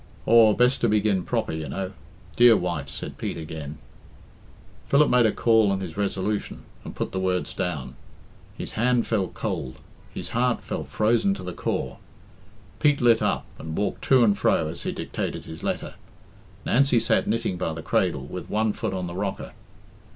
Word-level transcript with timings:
"Aw, 0.25 0.53
best 0.55 0.81
to 0.81 0.89
begin 0.89 1.21
proper, 1.21 1.51
you 1.51 1.69
know. 1.69 1.91
'Dear 2.35 2.57
wife,'" 2.57 2.89
said 2.89 3.19
Pete 3.19 3.37
again. 3.37 3.77
Philip 4.89 5.11
made 5.11 5.27
a 5.27 5.31
call 5.31 5.69
on 5.71 5.79
his 5.79 5.95
resolution, 5.95 6.63
and 6.83 6.95
put 6.95 7.11
the 7.11 7.19
words 7.19 7.53
down. 7.53 7.95
His 8.57 8.71
hand 8.71 9.05
felt 9.05 9.35
cold; 9.35 9.75
his 10.11 10.29
heart 10.29 10.63
felt 10.63 10.87
frozen 10.87 11.35
to 11.35 11.43
the 11.43 11.53
core. 11.53 11.99
Pete 12.79 12.99
lit 12.99 13.21
up, 13.21 13.45
and 13.59 13.77
walked 13.77 14.01
to 14.05 14.23
and 14.23 14.35
fro 14.35 14.69
as 14.69 14.81
he 14.81 14.91
dictated 14.91 15.45
his 15.45 15.61
letter. 15.61 15.93
Nancy 16.65 16.99
sat 16.99 17.27
knitting 17.27 17.55
by 17.59 17.71
the 17.71 17.83
cradle, 17.83 18.25
with 18.25 18.49
one 18.49 18.73
foot 18.73 18.95
on 18.95 19.05
the 19.05 19.13
rocker. 19.13 19.51